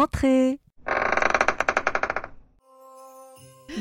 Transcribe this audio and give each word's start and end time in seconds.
Entrez 0.00 0.58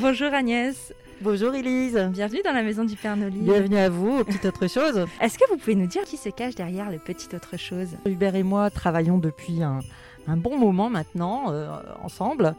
Bonjour 0.01 0.33
Agnès, 0.33 0.93
Bonjour 1.21 1.55
Elise 1.55 2.09
bienvenue 2.11 2.41
dans 2.43 2.51
la 2.51 2.61
maison 2.61 2.83
du 2.83 2.97
Père 2.97 3.15
Nolil. 3.15 3.43
Bienvenue 3.43 3.77
à 3.77 3.87
vous, 3.87 4.25
petite 4.25 4.43
autre 4.43 4.67
chose. 4.67 5.05
Est-ce 5.21 5.39
que 5.39 5.49
vous 5.49 5.55
pouvez 5.55 5.75
nous 5.75 5.87
dire 5.87 6.03
qui 6.03 6.17
se 6.17 6.27
cache 6.27 6.55
derrière 6.55 6.91
le 6.91 6.97
petit 6.97 7.33
autre 7.33 7.55
chose? 7.55 7.95
Hubert 8.05 8.35
et 8.35 8.43
moi 8.43 8.69
travaillons 8.69 9.17
depuis 9.17 9.63
un, 9.63 9.79
un 10.27 10.35
bon 10.35 10.57
moment 10.57 10.89
maintenant 10.89 11.53
euh, 11.53 11.71
ensemble. 12.03 12.53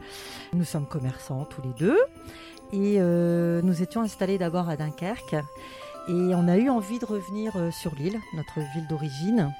Nous 0.55 0.65
sommes 0.65 0.87
commerçants 0.87 1.45
tous 1.45 1.61
les 1.61 1.75
deux 1.79 1.99
et 2.73 2.97
euh, 2.99 3.61
nous 3.61 3.83
étions 3.83 4.01
installés 4.01 4.39
d'abord 4.39 4.71
à 4.71 4.77
Dunkerque 4.77 5.37
et 6.09 6.13
on 6.35 6.49
a 6.49 6.57
eu 6.57 6.71
envie 6.71 6.99
de 6.99 7.05
revenir 7.05 7.57
euh, 7.57 7.71
sur 7.71 7.95
l'île, 7.95 8.19
notre 8.35 8.61
ville 8.73 8.87
d'origine. 8.89 9.53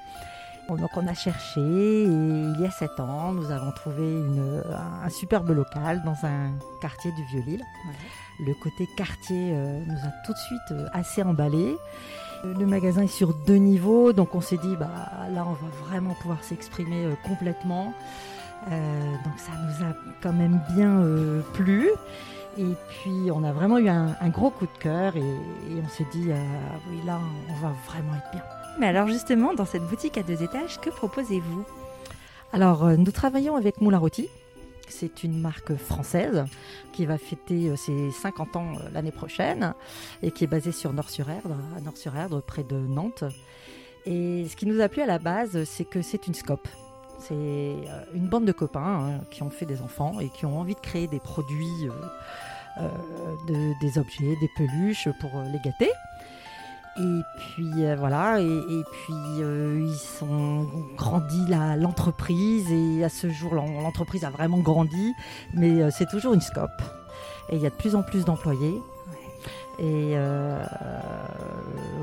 Donc 0.69 0.89
on 0.95 1.05
a 1.05 1.13
cherché 1.13 1.59
et 1.59 2.05
il 2.05 2.55
y 2.61 2.65
a 2.65 2.71
sept 2.71 2.97
ans, 2.99 3.33
nous 3.33 3.51
avons 3.51 3.71
trouvé 3.73 4.03
une- 4.03 4.63
un 5.03 5.09
superbe 5.09 5.49
local 5.49 6.01
dans 6.05 6.15
un 6.25 6.51
quartier 6.81 7.11
du 7.11 7.23
Vieux-Lille. 7.25 7.63
Le 8.39 8.53
côté 8.53 8.87
quartier 8.95 9.51
euh, 9.53 9.83
nous 9.85 9.97
a 9.97 10.11
tout 10.25 10.31
de 10.33 10.37
suite 10.37 10.71
euh, 10.71 10.87
assez 10.93 11.23
emballé. 11.23 11.75
Le 12.43 12.65
magasin 12.65 13.03
est 13.03 13.07
sur 13.07 13.33
deux 13.45 13.57
niveaux, 13.57 14.13
donc 14.13 14.33
on 14.33 14.41
s'est 14.41 14.57
dit 14.57 14.75
bah 14.77 14.89
là 15.33 15.45
on 15.45 15.53
va 15.53 15.67
vraiment 15.89 16.13
pouvoir 16.15 16.41
s'exprimer 16.43 17.05
euh, 17.05 17.13
complètement. 17.27 17.93
Euh, 18.71 19.11
donc 19.25 19.33
ça 19.37 19.51
nous 19.65 19.85
a 19.85 19.93
quand 20.23 20.33
même 20.33 20.59
bien 20.73 20.99
euh, 21.01 21.41
plu. 21.53 21.89
Et 22.57 22.75
puis 22.89 23.29
on 23.31 23.43
a 23.43 23.51
vraiment 23.51 23.77
eu 23.77 23.89
un, 23.89 24.15
un 24.21 24.29
gros 24.29 24.49
coup 24.51 24.65
de 24.65 24.77
cœur 24.79 25.15
et, 25.17 25.19
et 25.19 25.81
on 25.85 25.89
s'est 25.89 26.07
dit 26.11 26.31
euh, 26.31 26.35
oui 26.89 26.99
là 27.05 27.19
on 27.49 27.53
va 27.65 27.73
vraiment 27.87 28.15
être 28.15 28.31
bien. 28.31 28.43
Mais 28.79 28.87
alors 28.87 29.07
justement, 29.07 29.53
dans 29.53 29.65
cette 29.65 29.83
boutique 29.83 30.17
à 30.17 30.23
deux 30.23 30.41
étages, 30.43 30.79
que 30.79 30.89
proposez-vous? 30.89 31.65
Alors, 32.53 32.83
euh, 32.85 32.95
nous 32.97 33.11
travaillons 33.11 33.55
avec 33.55 33.79
Moulin 33.81 33.97
Rôti. 33.99 34.27
C'est 34.89 35.23
une 35.23 35.39
marque 35.39 35.75
française 35.75 36.43
qui 36.91 37.05
va 37.05 37.17
fêter 37.17 37.69
euh, 37.69 37.75
ses 37.77 38.11
50 38.11 38.55
ans 38.57 38.73
euh, 38.75 38.89
l'année 38.93 39.11
prochaine 39.11 39.73
et 40.21 40.31
qui 40.31 40.43
est 40.43 40.47
basée 40.47 40.71
sur 40.73 40.91
Nord-sur-Erdre, 40.93 41.55
à 41.77 41.81
Nord-sur-Erdre, 41.81 42.41
près 42.41 42.63
de 42.63 42.75
Nantes. 42.75 43.23
Et 44.05 44.47
ce 44.49 44.55
qui 44.55 44.65
nous 44.65 44.81
a 44.81 44.89
plu 44.89 45.01
à 45.01 45.05
la 45.05 45.19
base, 45.19 45.63
c'est 45.65 45.85
que 45.85 46.01
c'est 46.01 46.27
une 46.27 46.33
scope. 46.33 46.67
C'est 47.19 47.35
une 48.15 48.27
bande 48.27 48.45
de 48.45 48.51
copains 48.51 48.81
hein, 49.19 49.19
qui 49.29 49.43
ont 49.43 49.51
fait 49.51 49.67
des 49.67 49.81
enfants 49.81 50.19
et 50.19 50.29
qui 50.29 50.45
ont 50.47 50.59
envie 50.59 50.73
de 50.73 50.79
créer 50.79 51.07
des 51.07 51.19
produits, 51.19 51.87
de- 53.47 53.79
des 53.79 53.99
objets, 53.99 54.35
des 54.41 54.49
peluches 54.57 55.07
pour 55.19 55.29
les 55.53 55.59
gâter. 55.59 55.91
Et 56.99 57.21
puis 57.37 57.85
euh, 57.85 57.95
voilà, 57.97 58.41
et, 58.41 58.45
et 58.45 58.83
puis 58.91 59.13
euh, 59.41 59.79
ils 59.81 59.95
sont 59.97 60.67
grandi 60.97 61.45
l'entreprise 61.77 62.69
et 62.71 63.03
à 63.03 63.09
ce 63.09 63.29
jour 63.29 63.55
l'en- 63.55 63.81
l'entreprise 63.81 64.25
a 64.25 64.29
vraiment 64.29 64.57
grandi, 64.59 65.13
mais 65.53 65.81
euh, 65.81 65.89
c'est 65.89 66.07
toujours 66.09 66.33
une 66.33 66.41
scope. 66.41 66.81
Et 67.49 67.55
il 67.55 67.61
y 67.61 67.65
a 67.65 67.69
de 67.69 67.75
plus 67.75 67.95
en 67.95 68.03
plus 68.03 68.25
d'employés. 68.25 68.81
Et 69.79 70.11
euh, 70.15 70.61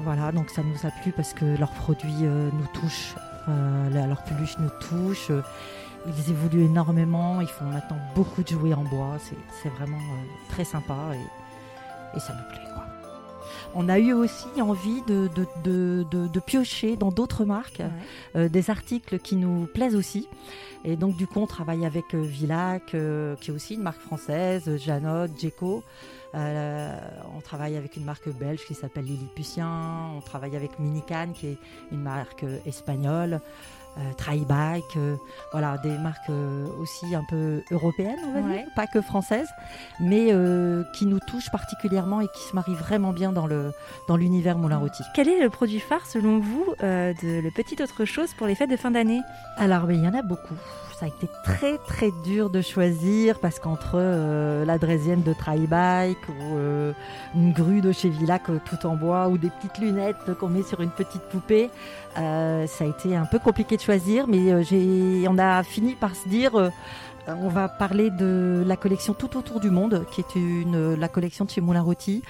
voilà, 0.04 0.32
donc 0.32 0.49
ça 0.50 0.62
nous 0.62 0.87
a 0.88 0.91
plu 1.03 1.12
parce 1.12 1.34
que 1.34 1.44
leurs 1.59 1.70
produits 1.70 2.25
euh, 2.25 2.49
nous 2.53 2.66
touchent, 2.81 3.15
euh, 3.49 4.06
leurs 4.06 4.22
peluches 4.25 4.59
nous 4.59 4.70
touchent. 4.81 5.31
euh, 5.31 5.43
Ils 6.06 6.31
évoluent 6.31 6.65
énormément, 6.65 7.41
ils 7.43 7.47
font 7.49 7.66
maintenant 7.66 7.99
beaucoup 8.15 8.43
de 8.43 8.49
jouets 8.49 8.72
en 8.75 8.84
bois, 8.84 9.16
c'est- 9.20 9.37
c'est 9.62 9.69
vraiment 9.69 9.99
euh, 9.99 10.25
très 10.49 10.65
sympa 10.65 10.97
et, 11.15 12.16
et 12.16 12.20
ça 12.20 12.32
nous 12.32 12.49
plaît. 12.49 12.66
Quoi. 12.72 12.84
On 13.75 13.88
a 13.88 13.99
eu 13.99 14.12
aussi 14.12 14.47
envie 14.60 15.03
de, 15.06 15.28
de, 15.34 15.47
de- 15.65 16.06
de- 16.10 16.28
de 16.28 16.41
piocher 16.41 16.97
dans 16.97 17.10
d'autres 17.10 17.44
marques 17.44 17.82
euh, 18.37 18.49
des 18.49 18.71
articles 18.71 19.19
qui 19.19 19.37
nous 19.37 19.66
plaisent 19.72 19.97
aussi. 19.97 20.28
Et 20.84 20.97
donc, 20.97 21.16
du 21.16 21.26
coup, 21.26 21.41
on 21.41 21.47
travaille 21.47 21.84
avec 21.84 22.15
euh, 22.15 22.21
Villac, 22.22 22.94
euh, 22.94 23.34
qui 23.37 23.50
est 23.50 23.54
aussi 23.54 23.75
une 23.75 23.82
marque 23.82 24.00
française, 24.00 24.71
Janot, 24.78 25.26
Djeco. 25.38 25.82
Euh, 26.34 26.99
on 27.37 27.41
travaille 27.41 27.77
avec 27.77 27.97
une 27.97 28.05
marque 28.05 28.28
belge 28.28 28.61
qui 28.66 28.75
s'appelle 28.75 29.05
Lilliputien. 29.05 30.11
On 30.16 30.21
travaille 30.21 30.56
avec 30.56 30.78
Minican, 30.78 31.28
qui 31.34 31.47
est 31.49 31.59
une 31.93 32.03
marque 32.03 32.44
euh, 32.44 32.59
espagnole. 32.66 33.41
Euh, 33.97 34.12
Tribike, 34.16 34.97
euh, 34.97 35.17
voilà, 35.50 35.77
des 35.78 35.97
marques 35.99 36.31
euh, 36.31 36.67
aussi 36.78 37.17
un 37.17 37.25
peu 37.28 37.62
européennes, 37.72 38.19
on 38.28 38.33
va 38.33 38.47
Ouais. 38.47 38.59
dire, 38.59 38.67
pas 38.77 38.87
que 38.87 39.00
françaises, 39.00 39.49
mais 39.99 40.27
qui 40.94 41.06
nous 41.06 41.19
touchent 41.27 41.50
particulièrement 41.50 42.21
et 42.21 42.28
qui 42.28 42.43
se 42.43 42.55
marient 42.55 42.75
vraiment 42.77 43.12
bien 43.12 43.33
dans 43.33 43.47
le 43.49 43.72
dans 44.06 44.17
l'univers 44.17 44.56
Moulin 44.56 44.77
Rôti. 44.78 45.03
Quel 45.15 45.28
est 45.28 45.43
le 45.43 45.50
produit 45.50 45.81
phare 45.81 46.06
selon 46.06 46.38
vous 46.38 46.65
de 46.81 47.41
le 47.41 47.50
petit 47.50 47.83
autre 47.83 48.05
chose 48.05 48.34
pour 48.34 48.47
les 48.47 48.55
fêtes 48.55 48.71
de 48.71 48.77
fin 48.77 48.93
d'année? 48.93 49.21
Alors, 49.56 49.91
il 49.91 50.05
y 50.05 50.06
en 50.06 50.15
a 50.15 50.22
beaucoup. 50.22 50.55
Ça 50.99 51.07
a 51.07 51.09
été 51.11 51.29
très 51.45 51.79
très 51.79 52.11
dur 52.25 52.51
de 52.51 52.61
choisir 52.61 53.39
parce 53.39 53.61
qu'entre 53.61 53.93
euh, 53.95 54.65
la 54.65 54.79
draisienne 54.79 55.23
de 55.23 55.33
Tribike 55.33 56.29
ou 56.29 56.57
euh, 56.57 56.93
une 57.37 57.53
grue 57.53 57.81
de 57.81 57.93
chez 57.93 58.09
Villac 58.09 58.51
euh, 58.51 58.59
tout 58.69 58.85
en 58.85 58.97
bois 58.97 59.29
ou 59.29 59.39
des 59.39 59.49
petites 59.49 59.79
lunettes 59.79 60.17
qu'on 60.41 60.49
met 60.49 60.65
sur 60.65 60.81
une 60.81 60.91
petite 60.91 61.23
poupée, 61.31 61.71
ça 62.17 62.67
a 62.81 62.85
été 62.85 63.15
un 63.15 63.27
peu 63.27 63.39
compliqué 63.39 63.77
de 63.77 63.81
choisir, 63.81 64.27
mais 64.27 64.53
on 65.29 65.39
a 65.39 65.63
fini 65.63 65.95
par 65.95 66.17
se 66.17 66.29
dire. 66.29 66.73
on 67.29 67.49
va 67.49 67.69
parler 67.69 68.11
de 68.11 68.65
la 68.67 68.77
collection 68.77 69.15
Tout 69.15 69.37
autour 69.37 69.61
du 69.61 69.71
monde, 69.71 70.05
qui 70.11 70.21
est 70.21 70.35
une, 70.35 70.97
la 70.97 71.07
collection 71.07 71.45
de 71.45 71.51
chez 71.51 71.61
Moulin 71.61 71.83
Rôti, 71.83 72.25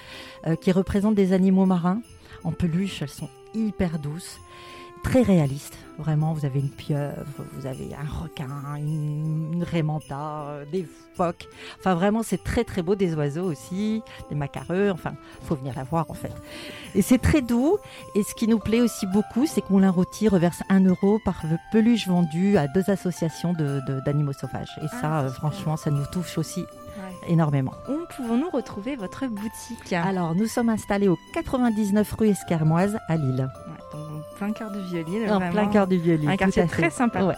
qui 0.61 0.73
représente 0.73 1.15
des 1.15 1.33
animaux 1.33 1.65
marins 1.65 2.03
en 2.45 2.53
peluche. 2.53 3.01
Elles 3.01 3.09
sont 3.09 3.31
hyper 3.55 3.99
douces, 3.99 4.41
très 5.09 5.23
réalistes. 5.23 5.75
Vraiment, 5.99 6.33
vous 6.33 6.45
avez 6.45 6.61
une 6.61 6.69
pieuvre, 6.71 7.25
vous 7.55 7.67
avez 7.67 7.89
un 7.93 8.23
requin, 8.23 8.47
une, 8.77 9.53
une 9.55 9.65
raimanta, 9.65 10.43
euh, 10.43 10.65
des 10.71 10.87
phoques. 11.17 11.49
Enfin, 11.81 11.95
vraiment, 11.97 12.23
c'est 12.23 12.43
très 12.45 12.63
très 12.63 12.83
beau. 12.83 12.95
Des 12.95 13.15
oiseaux 13.15 13.43
aussi, 13.51 14.03
des 14.31 14.37
macareux. 14.37 14.91
Enfin, 14.93 15.15
faut 15.43 15.57
venir 15.57 15.73
la 15.75 15.83
voir 15.83 16.07
en 16.09 16.15
fait. 16.15 16.31
Et 16.95 17.03
c'est 17.03 17.19
très 17.19 17.43
doux. 17.43 17.79
Et 18.15 18.23
ce 18.23 18.33
qui 18.35 18.47
nous 18.47 18.61
plaît 18.61 18.81
aussi 18.81 19.07
beaucoup, 19.07 19.47
c'est 19.47 19.61
que 19.61 19.73
Moulin 19.73 19.91
Rôti 19.91 20.29
reverse 20.29 20.63
1 20.69 20.85
euro 20.85 21.19
par 21.25 21.43
peluche 21.73 22.07
vendue 22.07 22.57
à 22.59 22.69
deux 22.69 22.89
associations 22.91 23.53
de- 23.55 23.81
de- 23.89 24.01
d'animaux 24.05 24.33
sauvages. 24.35 24.71
Et 24.81 24.87
Ah, 24.93 25.01
ça, 25.01 25.21
c'est 25.23 25.27
euh, 25.27 25.31
franchement, 25.31 25.77
ça 25.77 25.91
nous 25.91 26.07
touche 26.13 26.39
aussi 26.39 26.65
énormément. 27.27 27.73
Où 27.89 27.97
pouvons-nous 28.17 28.51
retrouver 28.51 28.95
votre 28.97 29.27
boutique? 29.27 29.93
Alors, 29.93 30.35
nous 30.37 30.47
sommes 30.47 30.69
installés 30.69 31.09
au 31.09 31.19
99 31.35 32.13
rue 32.19 32.29
Escarmoise 32.29 32.99
à 33.09 33.17
Lille, 33.17 33.49
plein 34.39 34.53
cœur 34.53 34.71
du 34.71 34.81
violon. 34.81 35.35
en 35.35 35.51
plein 35.51 35.67
cœur 35.67 35.87
du 35.87 35.99
Vieux-Lille. 35.99 36.29
Un 36.31 36.37
quartier 36.37 36.67
très 36.67 36.91
sympa. 36.91 37.25
Ouais. 37.25 37.35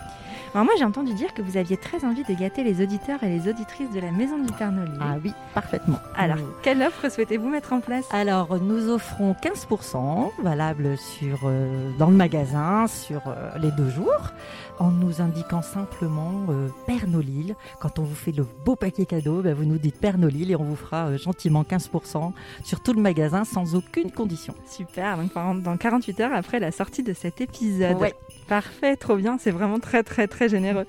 Alors 0.53 0.65
moi 0.65 0.75
j'ai 0.77 0.85
entendu 0.85 1.15
dire 1.15 1.33
que 1.33 1.43
vous 1.43 1.57
aviez 1.57 1.77
très 1.77 2.05
envie 2.05 2.25
de 2.25 2.35
gâter 2.35 2.65
les 2.65 2.83
auditeurs 2.83 3.23
et 3.23 3.29
les 3.29 3.49
auditrices 3.49 3.91
de 3.93 4.01
la 4.01 4.11
Maison 4.11 4.37
du 4.37 4.51
Nolly. 4.61 4.99
Ah 5.01 5.15
oui, 5.23 5.33
parfaitement. 5.55 5.99
Alors, 6.17 6.39
quelle 6.63 6.83
offre 6.83 7.09
souhaitez-vous 7.09 7.49
mettre 7.49 7.73
en 7.73 7.81
place? 7.81 8.05
Alors, 8.11 8.59
nous 8.61 8.89
offrons 8.89 9.37
15% 9.41 10.43
valable 10.43 10.99
sur, 10.99 11.39
euh, 11.45 11.91
dans 11.99 12.11
le 12.11 12.17
magasin 12.17 12.89
sur 12.89 13.23
euh, 13.29 13.51
les 13.61 13.71
deux 13.71 13.91
jours 13.91 14.33
en 14.81 14.91
nous 14.91 15.21
indiquant 15.21 15.61
simplement 15.61 16.47
euh, 16.49 16.69
Père 16.87 17.07
Nolil. 17.07 17.55
Quand 17.81 17.99
on 17.99 18.03
vous 18.03 18.15
fait 18.15 18.33
le 18.33 18.47
beau 18.65 18.77
paquet 18.77 19.05
cadeau, 19.05 19.43
ben, 19.43 19.55
vous 19.55 19.67
nous 19.67 19.79
dites 19.79 20.01
Père 20.01 20.17
Nolil 20.17 20.51
et 20.51 20.57
on 20.57 20.65
vous 20.65 20.75
fera 20.75 21.09
euh, 21.09 21.19
gentiment 21.19 21.63
15% 21.63 22.33
sur 22.65 22.83
tout 22.83 22.95
le 22.95 23.03
magasin 23.03 23.45
sans 23.45 23.75
aucune 23.75 24.11
condition. 24.11 24.55
Super, 24.67 25.19
donc 25.19 25.63
dans 25.63 25.77
48 25.77 26.21
heures 26.21 26.33
après 26.33 26.59
la 26.59 26.73
sortie 26.73 27.03
de 27.03 27.13
cet 27.13 27.43
épisode. 27.43 27.99
Ouais. 27.99 28.15
Parfait, 28.49 28.97
trop 28.97 29.17
bien, 29.17 29.37
c'est 29.39 29.51
vraiment 29.51 29.79
très 29.79 30.03
très 30.03 30.27
très 30.27 30.40
généreux. 30.49 30.87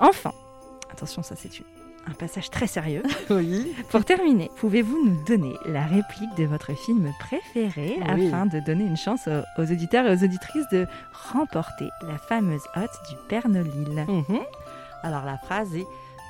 Enfin, 0.00 0.32
attention, 0.90 1.22
ça 1.22 1.34
c'est 1.36 1.58
une- 1.58 1.64
un 2.08 2.14
passage 2.14 2.50
très 2.50 2.66
sérieux. 2.66 3.02
Oui. 3.30 3.72
Pour 3.90 4.04
terminer, 4.04 4.50
pouvez-vous 4.56 5.04
nous 5.04 5.24
donner 5.24 5.54
la 5.66 5.82
réplique 5.84 6.34
de 6.36 6.44
votre 6.44 6.74
film 6.76 7.12
préféré 7.20 7.98
Oui. 8.16 8.26
afin 8.28 8.46
de 8.46 8.58
donner 8.58 8.84
une 8.84 8.96
chance 8.96 9.28
aux, 9.28 9.60
aux 9.62 9.70
auditeurs 9.70 10.06
et 10.06 10.10
aux 10.16 10.24
auditrices 10.24 10.68
de 10.72 10.86
remporter 11.32 11.88
la 12.08 12.18
fameuse 12.18 12.64
hotte 12.74 12.90
du 13.08 13.14
Père 13.28 13.48
Nolil 13.48 14.04
Mhm. 14.08 14.40
Alors, 15.04 15.24
la 15.24 15.38
phrase 15.38 15.74
est 15.76 15.86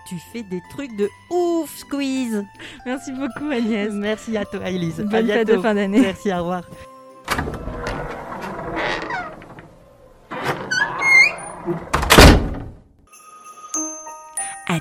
Tu 0.09 0.17
fais 0.33 0.43
des 0.43 0.61
trucs 0.71 0.95
de 0.97 1.09
ouf, 1.31 1.75
squeeze 1.79 2.45
Merci 2.85 3.13
beaucoup 3.13 3.49
Agnès. 3.51 3.93
Merci 3.93 4.37
à 4.37 4.45
toi, 4.45 4.69
Elise. 4.69 4.99
Bonne 5.01 5.27
fête 5.27 5.47
de 5.49 5.57
fin 5.59 5.75
d'année. 5.75 6.01
Merci, 6.01 6.33
au 6.33 6.39
revoir. 6.39 6.65